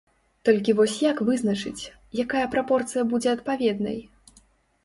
[0.47, 1.83] Толькі вось як вызначыць,
[2.23, 3.97] якая прапорцыя будзе адпаведнай?